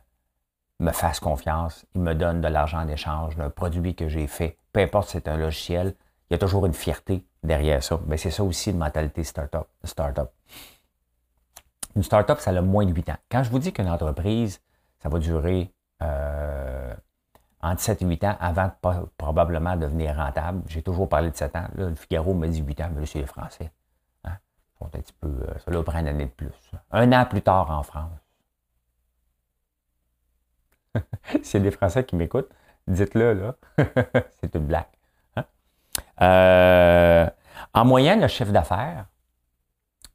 [0.79, 4.59] me fasse confiance, il me donne de l'argent en échange d'un produit que j'ai fait.
[4.75, 5.95] Peu importe si c'est un logiciel,
[6.29, 7.99] il y a toujours une fierté derrière ça.
[8.07, 9.69] Mais c'est ça aussi une mentalité start-up.
[9.85, 10.21] Start
[11.97, 13.17] une start-up, ça a moins de 8 ans.
[13.31, 14.61] Quand je vous dis qu'une entreprise,
[14.99, 16.54] ça va durer euh,
[17.65, 21.57] entre 7 et 8 ans avant de probablement devenir rentable, j'ai toujours parlé de 7
[21.57, 21.67] ans.
[21.77, 23.73] Le Figaro me dit 8 ans, mais là, c'est les Français.
[24.25, 24.37] Hein?
[24.83, 24.89] Un
[25.21, 25.29] peu.
[25.29, 26.53] Euh, ça prend une année de plus.
[26.91, 28.11] Un an plus tard en France.
[30.95, 32.51] A des Français qui m'écoutent,
[32.87, 33.55] dites-le, là.
[34.41, 34.85] c'est une blague.
[36.21, 37.29] Euh,
[37.73, 39.07] en moyenne, le chiffre d'affaires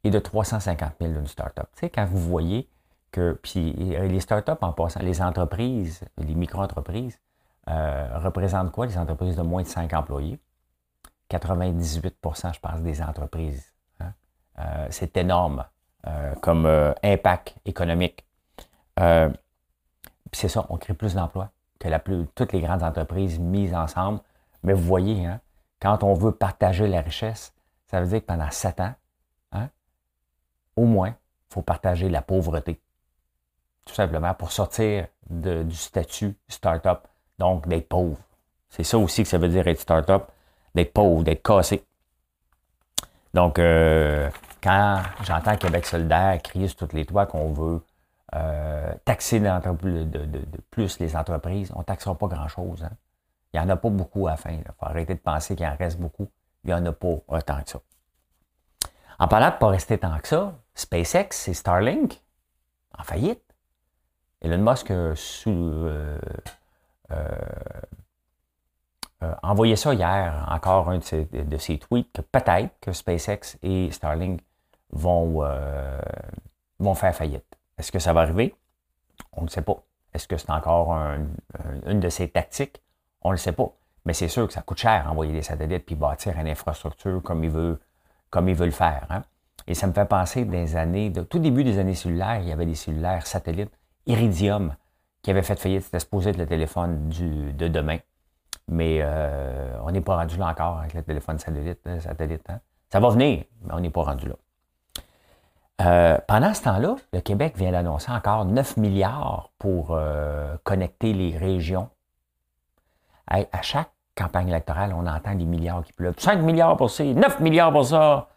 [0.03, 1.67] est de 350 000 d'une start-up.
[1.73, 2.69] Tu sais, quand vous voyez
[3.11, 7.19] que, puis les start-up en passant, les entreprises, les micro-entreprises,
[7.67, 8.85] euh, représentent quoi?
[8.85, 10.39] Les entreprises de moins de 5 employés?
[11.29, 13.73] 98% je pense, des entreprises.
[13.99, 14.13] Hein?
[14.59, 15.65] Euh, c'est énorme
[16.41, 16.65] comme
[17.03, 18.25] impact économique.
[18.97, 24.19] c'est ça, on crée plus d'emplois que la plus, toutes les grandes entreprises mises ensemble.
[24.63, 25.39] Mais vous voyez, hein,
[25.81, 27.53] quand on veut partager la richesse,
[27.87, 28.93] ça veut dire que pendant sept ans,
[29.53, 29.69] hein,
[30.75, 32.81] au moins, il faut partager la pauvreté.
[33.85, 37.07] Tout simplement pour sortir du statut start-up,
[37.39, 38.17] donc d'être pauvre.
[38.69, 40.27] C'est ça aussi que ça veut dire être start-up,
[40.75, 41.83] d'être pauvre, d'être cassé.
[43.33, 44.29] Donc, euh,
[44.61, 47.81] quand j'entends Québec solidaire crier sur toutes les toits qu'on veut
[48.35, 52.83] euh, taxer de, plus les entreprises, on ne taxera pas grand-chose.
[52.83, 52.91] Hein.
[53.53, 54.51] Il n'y en a pas beaucoup à la fin.
[54.51, 56.29] Il faut arrêter de penser qu'il en reste beaucoup.
[56.63, 57.79] Il n'y en a pas autant que ça.
[59.17, 62.21] En parlant de pas rester tant que ça, SpaceX et Starlink
[62.97, 63.43] en faillite.
[64.41, 65.89] Elon Musk a sous,
[67.11, 67.81] euh, euh,
[69.23, 74.41] euh, envoyé ça hier, encore un de ses, tweets, que peut-être que SpaceX et Starlink
[74.91, 75.43] vont,
[76.79, 77.45] vont faire faillite.
[77.77, 78.55] Est-ce que ça va arriver?
[79.33, 79.83] On ne sait pas.
[80.13, 80.93] Est-ce que c'est encore
[81.85, 82.81] une de ses tactiques?
[83.21, 83.69] On ne le sait pas.
[84.05, 87.43] Mais c'est sûr que ça coûte cher envoyer des satellites puis bâtir une infrastructure comme
[87.43, 87.79] il veut,
[88.29, 89.05] comme il veut le faire.
[89.09, 89.23] Hein.
[89.67, 92.51] Et ça me fait penser des années, de tout début des années cellulaires, il y
[92.53, 93.71] avait des cellulaires satellites
[94.05, 94.75] Iridium
[95.21, 95.83] qui avait fait faillite.
[95.83, 97.97] C'était supposé être le téléphone de demain.
[98.67, 101.79] Mais euh, on n'est pas rendu là encore avec le téléphone satellite.
[101.99, 102.59] satellite hein.
[102.91, 104.35] Ça va venir, mais on n'est pas rendu là.
[105.81, 111.37] Euh, pendant ce temps-là, le Québec vient d'annoncer encore 9 milliards pour euh, connecter les
[111.37, 111.89] régions.
[113.27, 116.15] À, chaque campagne électorale, on entend des milliards qui pleuvent.
[116.17, 118.27] 5 milliards pour ça, 9 milliards pour ça.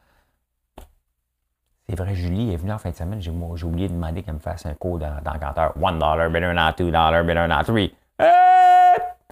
[1.93, 3.21] C'est vrai, Julie est venue en fin de semaine.
[3.21, 5.75] J'ai, oublié de demander qu'elle me fasse un cours dans, dans compteur.
[5.79, 7.95] One dollar, better not two dollar, better not three.
[8.19, 8.25] ne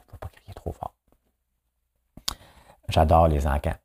[0.07, 0.93] faut pas crier trop fort.
[2.91, 3.77] J'adore les encans.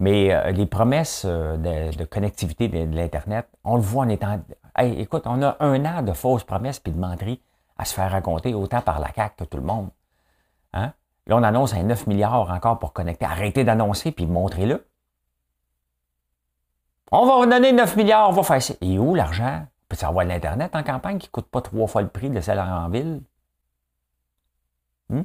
[0.00, 4.40] Mais euh, les promesses euh, de, connectivité de, l'Internet, on le voit en étant.
[4.74, 7.40] Hey, écoute, on a un an de fausses promesses puis de menteries
[7.78, 9.90] à se faire raconter autant par la CAQ que tout le monde.
[10.72, 10.92] Hein?
[11.28, 13.26] Là, on annonce un 9 milliards encore pour connecter.
[13.26, 14.84] Arrêtez d'annoncer puis montrez-le.
[17.16, 18.74] On va vous donner 9 milliards, on va faire ça.
[18.80, 19.64] Et où l'argent?
[19.88, 22.58] Peut-tu avoir l'Internet en campagne qui ne coûte pas trois fois le prix de celle
[22.58, 23.22] en ville?
[25.08, 25.22] Hmm?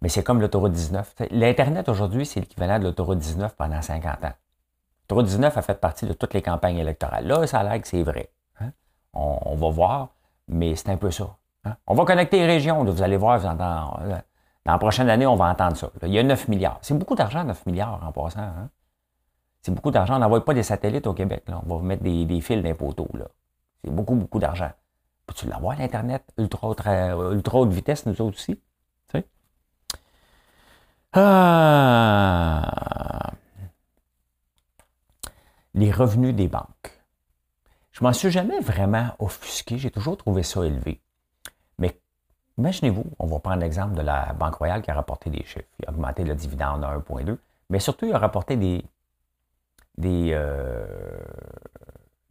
[0.00, 1.14] Mais c'est comme l'autoroute 19.
[1.32, 4.32] L'Internet aujourd'hui, c'est l'équivalent de l'autoroute 19 pendant 50 ans.
[5.02, 7.26] L'autoroute 19 a fait partie de toutes les campagnes électorales.
[7.26, 8.30] Là, ça a l'air que c'est vrai.
[8.60, 8.70] Hein?
[9.12, 10.10] On, va voir,
[10.46, 11.26] mais c'est un peu ça.
[11.64, 11.74] Hein?
[11.88, 12.84] On va connecter les régions.
[12.84, 13.98] vous allez voir, dans,
[14.64, 15.90] la prochaine année, on va entendre ça.
[16.02, 16.78] il y a 9 milliards.
[16.82, 18.42] C'est beaucoup d'argent, 9 milliards en passant.
[18.42, 18.68] Hein?
[19.62, 20.16] C'est beaucoup d'argent.
[20.16, 21.44] On n'envoie pas des satellites au Québec.
[21.48, 23.08] On va mettre des, fils d'impoteaux.
[23.84, 24.70] C'est beaucoup, beaucoup d'argent.
[25.26, 26.24] Peux-tu l'avoir, l'Internet?
[26.38, 26.68] Ultra,
[27.32, 28.60] ultra haute vitesse, nous autres aussi.
[31.12, 32.62] Ah.
[35.74, 37.02] Les revenus des banques.
[37.90, 39.76] Je m'en suis jamais vraiment offusqué.
[39.78, 41.00] J'ai toujours trouvé ça élevé.
[41.78, 42.00] Mais
[42.58, 45.66] imaginez-vous, on va prendre l'exemple de la Banque Royale qui a rapporté des chiffres.
[45.80, 47.36] Il a augmenté le dividende à 1,2.
[47.70, 48.84] Mais surtout, il a rapporté des,
[50.00, 50.86] des, euh,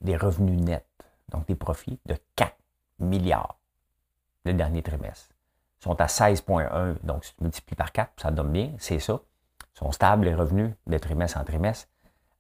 [0.02, 0.86] des revenus nets,
[1.30, 2.56] donc des profits de 4
[3.00, 3.60] milliards
[4.46, 5.30] le dernier trimestre
[5.80, 6.96] sont à 16,1.
[7.04, 9.20] Donc, si tu multiplies par 4, ça donne bien, c'est ça.
[9.76, 11.88] Ils sont stables, les revenus, de trimestre en trimestre.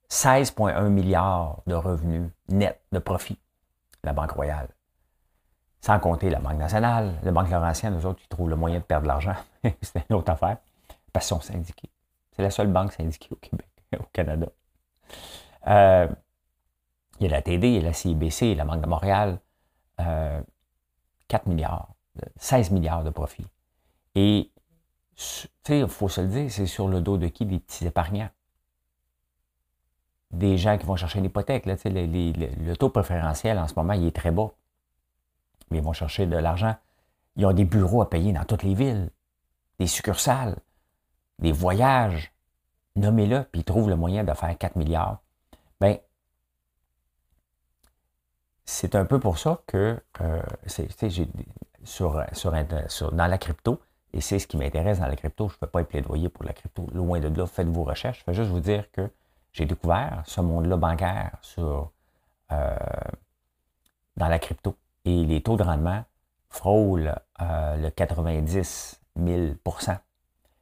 [0.09, 3.39] 16,1 milliards de revenus nets de profit,
[4.03, 4.67] la Banque Royale.
[5.81, 8.83] Sans compter la Banque nationale, la Banque Laurentienne, nous autres, ils trouvent le moyen de
[8.83, 9.35] perdre de l'argent.
[9.81, 10.57] c'est une autre affaire,
[11.13, 11.89] parce qu'ils sont syndiqués.
[12.35, 14.47] C'est la seule banque syndiquée au Québec, au Canada.
[15.67, 16.07] Euh,
[17.19, 19.39] il y a la TD, il y a la CIBC, la Banque de Montréal.
[19.97, 20.41] 4 euh,
[21.45, 21.89] milliards.
[22.37, 23.45] 16 milliards de profits.
[24.15, 24.51] Et,
[25.15, 27.85] tu sais, il faut se le dire, c'est sur le dos de qui des petits
[27.85, 28.29] épargnants?
[30.31, 31.65] Des gens qui vont chercher une hypothèque.
[31.65, 34.51] Là, le taux préférentiel en ce moment, il est très bas.
[35.71, 36.75] Mais ils vont chercher de l'argent.
[37.35, 39.09] Ils ont des bureaux à payer dans toutes les villes,
[39.79, 40.57] des succursales,
[41.39, 42.31] des voyages.
[42.99, 45.19] Nommez-le, puis ils trouvent le moyen de faire 4 milliards.
[45.79, 45.97] Bien,
[48.65, 50.41] c'est un peu pour ça que euh,
[51.83, 52.21] sur,
[53.11, 53.79] dans la crypto,
[54.11, 55.47] et c'est ce qui m'intéresse dans la crypto.
[55.47, 56.87] Je ne peux pas être plaidoyer pour la crypto.
[56.93, 58.19] Loin de là, faites vos recherches.
[58.19, 59.09] Je vais juste vous dire que
[59.53, 61.91] j'ai découvert ce monde-là bancaire sur,
[62.51, 62.75] euh,
[64.17, 64.75] dans la crypto.
[65.05, 66.03] Et les taux de rendement
[66.49, 69.53] frôlent euh, le 90 000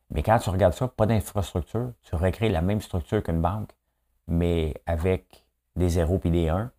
[0.10, 3.72] Mais quand tu regardes ça, pas d'infrastructure, tu recrées la même structure qu'une banque,
[4.28, 6.72] mais avec des zéros et des 1.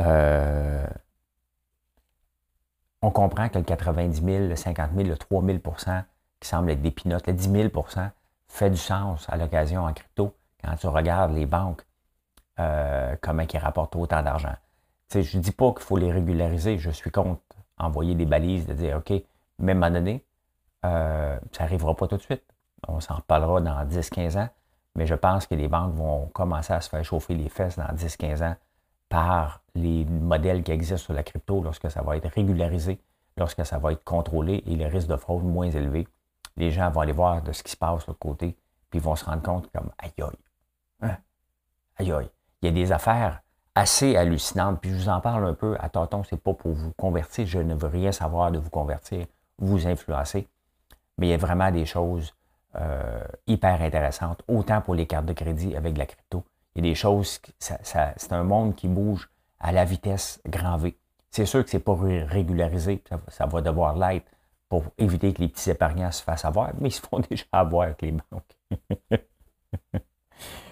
[0.00, 0.86] Euh,
[3.02, 6.04] on comprend que le 90 000, le 50 000, le 3 000%
[6.40, 8.10] qui semble être des pinottes, le 10 000%
[8.48, 11.84] fait du sens à l'occasion en crypto quand tu regardes les banques,
[12.58, 14.54] euh, comment ils rapportent autant d'argent.
[15.12, 17.42] je ne dis pas qu'il faut les régulariser, je suis contre
[17.78, 19.12] envoyer des balises, de dire, OK,
[19.58, 20.24] même à un moment donné,
[20.84, 22.44] euh, ça n'arrivera pas tout de suite.
[22.86, 24.48] On s'en reparlera dans 10-15 ans,
[24.94, 27.92] mais je pense que les banques vont commencer à se faire chauffer les fesses dans
[27.94, 28.56] 10-15 ans
[29.08, 33.00] par les modèles qui existent sur la crypto lorsque ça va être régularisé,
[33.36, 36.06] lorsque ça va être contrôlé et les risques de fraude moins élevés.
[36.56, 38.56] Les gens vont aller voir de ce qui se passe de l'autre côté,
[38.90, 40.38] puis ils vont se rendre compte comme aïe aïe.
[41.00, 41.16] Hein?
[41.96, 42.30] Aïe aïe.
[42.62, 43.42] Il y a des affaires
[43.74, 46.92] assez hallucinantes, puis je vous en parle un peu à tâtons, c'est pas pour vous
[46.92, 49.26] convertir, je ne veux rien savoir de vous convertir,
[49.58, 50.48] vous influencer,
[51.18, 52.34] mais il y a vraiment des choses
[52.76, 56.90] euh, hyper intéressantes, autant pour les cartes de crédit avec la crypto, il y a
[56.92, 59.28] des choses, c'est un monde qui bouge
[59.58, 60.96] à la vitesse grand V.
[61.30, 64.26] C'est sûr que ce n'est pas régularisé, ça, va devoir l'être
[64.68, 67.86] pour éviter que les petits épargnants se fassent avoir, mais ils se font déjà avoir
[67.86, 68.56] avec les banques.
[69.10, 69.98] je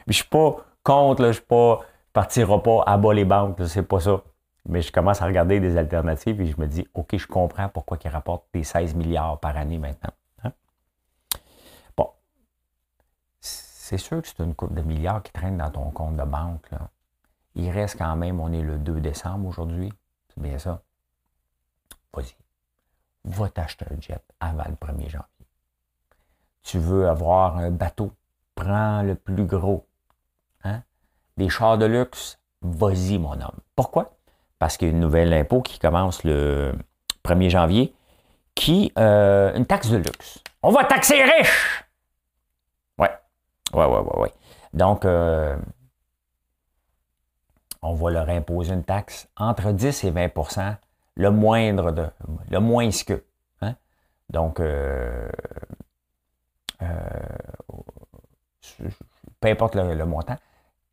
[0.06, 1.80] ne suis pas contre, je ne pas,
[2.12, 4.22] partira pas à bas les banques, c'est pas ça.
[4.68, 7.98] Mais je commence à regarder des alternatives et je me dis, OK, je comprends pourquoi
[8.04, 10.10] ils rapportent des 16 milliards par année maintenant.
[13.86, 16.68] C'est sûr que c'est une coupe de milliards qui traîne dans ton compte de banque.
[17.54, 19.92] Il reste quand même, on est le 2 décembre aujourd'hui.
[20.28, 20.82] C'est bien ça.
[22.12, 22.34] vas-y.
[23.24, 25.46] Va t'acheter un jet avant le 1er janvier.
[26.64, 28.10] Tu veux avoir un bateau,
[28.56, 29.86] prends le plus gros.
[30.64, 30.82] Hein?
[31.36, 33.60] Des chars de luxe, vas-y, mon homme.
[33.76, 34.16] Pourquoi?
[34.58, 36.74] Parce qu'il y a une nouvelle impôt qui commence le
[37.22, 37.94] 1er janvier,
[38.56, 40.42] qui, euh, une taxe de luxe.
[40.64, 41.85] On va taxer les riches!
[43.76, 43.84] Ouais.
[43.84, 44.32] Ouais, ouais, ouais.
[44.72, 45.56] Donc, euh,
[47.82, 50.76] on va leur imposer une taxe entre 10 et 20%
[51.16, 52.08] le moindre de,
[52.50, 53.24] le moins que.
[53.62, 53.74] Hein?
[54.28, 55.28] Donc, euh,
[59.40, 60.36] peu importe le, montant,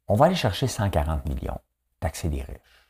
[0.08, 1.60] on va aller chercher 140 millions,
[2.00, 2.88] taxer les riches.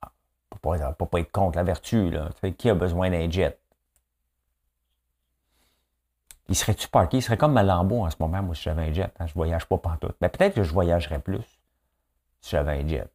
[0.00, 0.10] Ah,
[0.50, 2.10] on ne peut pas être contre la vertu.
[2.10, 2.30] Là.
[2.58, 3.61] Qui a besoin d'un jet?
[6.52, 7.16] Il serait-tu parké?
[7.16, 9.10] Il serait comme Malambo en ce moment, moi, si j'avais un jet.
[9.18, 10.14] Hein, je ne voyage pas pantoute.
[10.20, 11.40] Mais peut-être que je voyagerais plus
[12.42, 13.10] si j'avais un jet.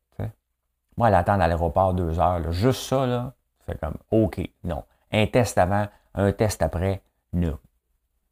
[0.97, 3.35] Moi, aller attendre à l'aéroport deux heures, juste ça, là,
[3.67, 4.83] c'est comme OK, non.
[5.11, 7.59] Un test avant, un test après, non.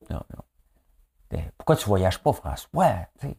[0.10, 1.40] Non, non.
[1.56, 2.96] Pourquoi tu voyages pas, François?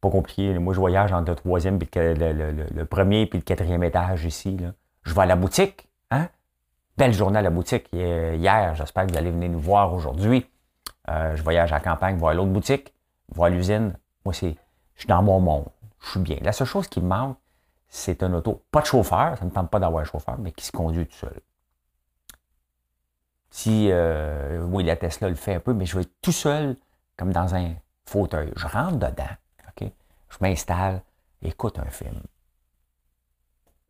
[0.00, 0.58] pas compliqué.
[0.58, 4.56] Moi, je voyage entre le troisième, le, premier puis le quatrième étage ici.
[4.56, 4.72] Là.
[5.02, 5.86] Je vais à la boutique.
[6.10, 6.30] Hein?
[6.96, 8.74] Belle journée à la boutique hier.
[8.74, 10.50] J'espère que vous allez venir nous voir aujourd'hui.
[11.08, 12.94] Euh, je voyage à la campagne, voir l'autre boutique,
[13.28, 13.98] voir l'usine.
[14.24, 14.56] Moi, c'est,
[14.94, 15.66] je suis dans mon monde.
[16.00, 16.38] Je suis bien.
[16.40, 17.36] La seule chose qui me manque,
[17.88, 18.64] c'est un auto.
[18.70, 19.36] Pas de chauffeur.
[19.36, 21.38] Ça ne me tente pas d'avoir un chauffeur, mais qui se conduit tout seul.
[23.50, 26.76] Si, euh, oui, la Tesla le fait un peu, mais je vais être tout seul,
[27.18, 27.74] comme dans un
[28.06, 28.52] fauteuil.
[28.56, 29.24] Je rentre dedans,
[29.68, 29.90] OK?
[30.30, 31.02] Je m'installe,
[31.42, 32.20] écoute un film.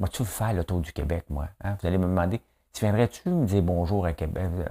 [0.01, 1.49] Moi, tu veux faire le tour du Québec, moi?
[1.63, 1.77] Hein?
[1.81, 2.41] Vous allez me demander,
[2.77, 4.45] tu viendrais-tu me dire bonjour à Québec?
[4.45, 4.67] Euh,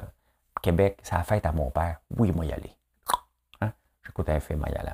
[0.62, 1.98] Québec, c'est la fête à mon père.
[2.16, 2.72] Oui, moi y aller.
[3.62, 3.72] Hein?
[4.06, 4.92] J'écoute un film, moi y aller.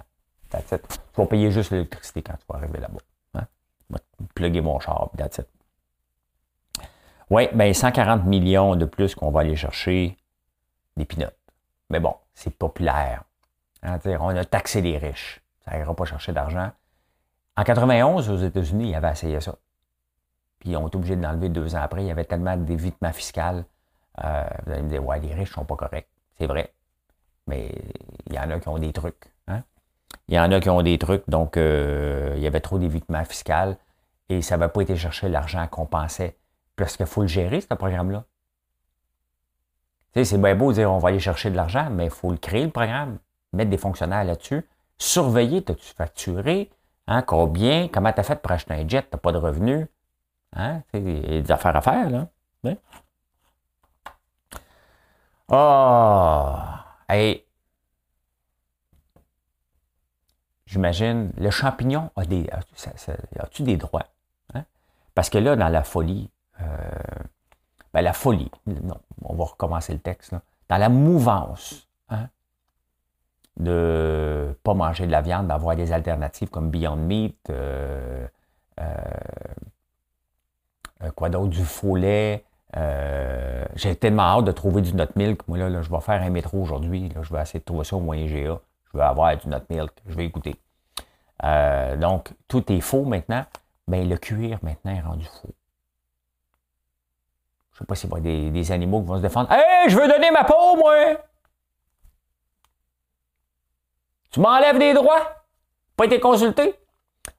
[0.50, 0.78] Tu
[1.18, 3.02] vas payer juste l'électricité quand tu vas arriver là-bas.
[3.34, 3.48] Hein?
[3.90, 4.02] Je vais
[4.34, 5.48] plugger mon char, that's it.
[7.30, 10.18] Oui, bien 140 millions de plus qu'on va aller chercher
[10.96, 11.38] des pinottes.
[11.90, 13.24] Mais bon, c'est populaire.
[13.84, 15.42] Hein, on a taxé les riches.
[15.66, 16.72] Ça n'ira pas chercher d'argent.
[17.58, 19.56] En 91, aux États-Unis, ils avaient essayé ça.
[20.62, 22.04] Puis ils ont été obligés de l'enlever deux ans après.
[22.04, 23.66] Il y avait tellement d'évitement fiscal.
[24.24, 26.08] Euh, vous allez me dire, ouais, les riches sont pas corrects.
[26.38, 26.74] C'est vrai.
[27.48, 27.76] Mais
[28.28, 29.34] il y en a qui ont des trucs.
[29.48, 29.64] Hein.
[30.30, 31.28] Il y en a qui ont des trucs.
[31.28, 33.76] Donc, euh, il y avait trop d'évitement fiscal
[34.30, 36.38] et ça n'avait pas été chercher l'argent qu'on pensait.
[36.78, 38.24] Parce qu'il faut le gérer, ce programme-là.
[40.14, 42.38] C'est bien beau de dire on va aller chercher de l'argent, mais il faut le
[42.38, 43.18] créer, le programme
[43.54, 46.70] mettre des fonctionnaires là-dessus, surveiller, t'as-tu facturé,
[47.08, 49.88] hein, combien, comment tu as fait pour acheter un jet, tu pas de revenus,
[50.54, 52.28] hein, il y a des affaires à faire, là.
[55.54, 56.86] Ah!
[57.10, 57.46] hey.
[60.66, 62.50] J'imagine, le champignon a des.
[62.50, 64.06] As-tu des droits?
[64.54, 64.64] Hein?
[65.14, 66.30] Parce que là, dans la folie,
[66.62, 66.66] euh,
[67.94, 70.42] ben la folie, non, on va recommencer le texte, là.
[70.70, 72.30] dans la mouvance, hein?
[73.58, 78.26] de pas manger de la viande, d'avoir des alternatives comme Beyond Meat, euh,
[78.80, 78.96] euh,
[81.16, 82.44] quoi d'autre, du faux lait.
[83.76, 85.48] J'ai tellement hâte de trouver du nut milk.
[85.48, 87.12] Moi, là, je vais faire un métro aujourd'hui.
[87.22, 88.60] Je vais essayer de trouver ça au moyen GA.
[88.92, 89.92] Je vais avoir du nut milk.
[90.08, 90.56] Je vais écouter.
[91.98, 93.46] donc, tout est faux maintenant.
[93.88, 95.54] mais ben, le cuir, maintenant, est rendu faux.
[97.72, 99.52] Je ne sais pas s'il y avoir des, animaux qui vont se défendre.
[99.52, 101.18] Hey, je veux donner ma peau, moi!
[104.30, 105.46] Tu m'enlèves des droits?
[105.98, 106.76] Pas été consulté?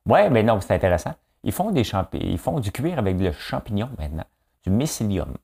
[0.05, 1.15] Ouais, mais non, c'est intéressant.
[1.45, 1.83] Ils font, des
[2.15, 4.27] ils font du cuir avec le champignon maintenant,
[4.63, 5.37] du mycélium.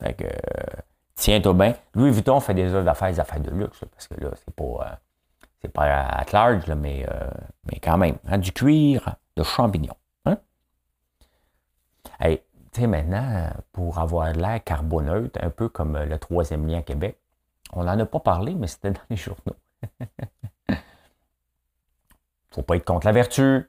[0.00, 0.80] Fait que, euh,
[1.14, 1.74] tiens-toi bien.
[1.94, 4.94] Louis Vuitton fait des affaires, des affaires de luxe, parce que là, c'est pas, euh,
[5.62, 7.30] c'est pas à large, mais, euh,
[7.70, 8.16] mais quand même.
[8.26, 9.94] Hein, du cuir de champignon.
[10.26, 10.36] Hein?
[12.20, 17.18] Tu sais, maintenant, pour avoir l'air carboneutre, un peu comme le troisième lien à Québec,
[17.72, 19.56] on n'en a pas parlé, mais c'était dans les journaux.
[22.50, 23.68] faut pas être contre la vertu.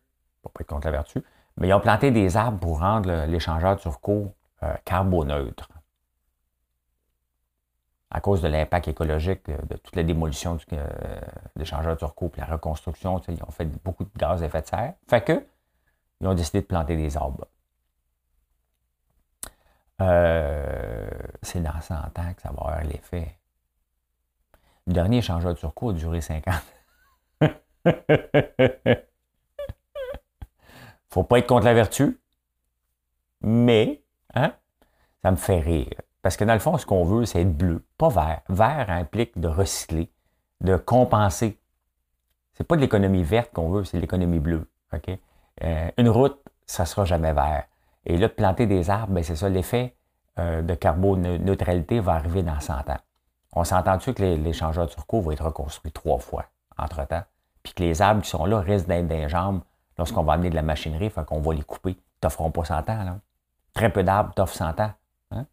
[0.50, 1.24] Pas être contre la vertu.
[1.58, 4.34] Mais ils ont planté des arbres pour rendre l'échangeur turco
[4.64, 5.70] euh, carboneutre.
[8.12, 10.88] À cause de l'impact écologique de, toute la démolition de euh,
[11.56, 14.94] l'échangeur turco et la reconstruction, ils ont fait beaucoup de gaz à effet de serre.
[15.08, 15.46] Fait que,
[16.22, 17.48] ils ont décidé de planter des arbres.
[20.02, 21.10] Euh,
[21.42, 23.38] c'est dans 100 ans que ça va avoir l'effet.
[24.88, 26.54] Le dernier échangeur turco a duré 50
[27.42, 27.48] ans.
[31.16, 32.20] Faut pas être contre la vertu,
[33.40, 34.04] mais
[34.34, 34.52] hein,
[35.22, 36.02] ça me fait rire.
[36.22, 38.42] Parce que dans le fond, ce qu'on veut, c'est être bleu, pas vert.
[38.50, 40.12] Vert implique de recycler,
[40.60, 41.58] de compenser.
[42.54, 44.70] C'est pas de l'économie verte qu'on veut, c'est l'économie bleue.
[45.64, 47.64] Euh, une route, ça sera jamais vert.
[48.06, 49.96] Et là, planter des arbres, ben, c'est ça, l'effet
[50.38, 53.00] euh, de carboneutralité va arriver dans 100 ans.
[53.54, 56.48] On s'entend-tu que l'échangeur turco va être reconstruit trois fois
[56.78, 57.24] entre-temps,
[57.64, 59.62] puis que les arbres qui sont là risquent d'être des jambes
[59.98, 61.92] lorsqu'on va amener de la machinerie, fait qu'on va les couper.
[61.92, 63.04] Ils t'offront pas 100 ans.
[63.04, 63.20] Là.
[63.74, 64.92] Très peu d'arbres t'offrent 100 ans.
[65.32, 65.46] Hein?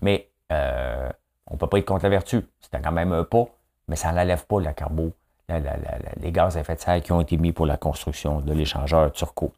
[0.00, 1.10] Mais euh,
[1.46, 2.46] on ne peut pas être contre la vertu.
[2.60, 3.44] C'était quand même un pas,
[3.88, 5.12] mais ça n'enlève pas la carbo,
[5.48, 9.12] les gaz à effet de serre qui ont été mis pour la construction de l'échangeur
[9.12, 9.52] turco.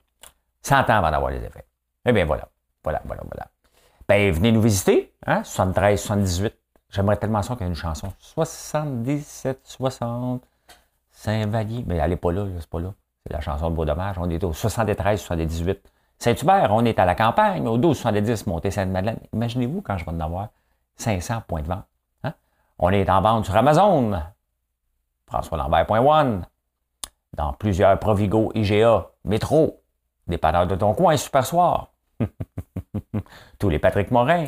[0.63, 1.65] 100 ans avant d'avoir les effets.
[2.05, 2.49] Eh bien voilà,
[2.83, 3.49] voilà, voilà, voilà.
[4.09, 5.45] Ben, venez nous visiter, hein?
[5.45, 6.55] 73, 78.
[6.91, 8.13] J'aimerais tellement ça qu'il y ait une chanson.
[8.19, 10.43] 77, 60,
[11.11, 11.85] Saint-Vallier.
[11.87, 12.93] Mais elle n'est pas là, c'est pas là.
[13.25, 14.17] C'est la chanson de Beau Dommage.
[14.19, 15.93] On est au 73, 78.
[16.19, 19.19] Saint-Hubert, on est à la campagne, au 12, 70, montée Sainte-Madeleine.
[19.33, 20.49] Imaginez-vous quand je vais en avoir
[20.97, 21.85] 500 points de vente.
[22.23, 22.35] Hein?
[22.79, 24.23] On est en vente sur Amazon,
[25.27, 26.47] François Lambert.one,
[27.35, 29.83] dans plusieurs Provigo, IGA, Métro,
[30.27, 31.93] dépanneurs de ton coin, Super Soir.
[33.59, 34.47] Tous les Patrick Morin.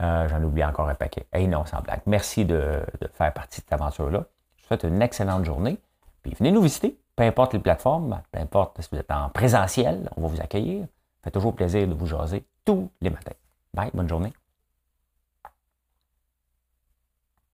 [0.00, 1.26] Euh, j'en oublie encore un paquet.
[1.32, 2.02] Et non, sans blague.
[2.06, 2.82] Merci de,
[3.12, 4.24] faire partie de cette aventure-là.
[4.56, 5.78] Je vous souhaite une excellente journée.
[6.22, 10.10] Puis venez nous visiter, peu importe les plateformes, peu importe si vous êtes en présentiel,
[10.16, 10.82] on va vous accueillir.
[10.82, 13.32] Ça fait toujours plaisir de vous jaser tous les matins.
[13.74, 14.32] Bye, bonne journée.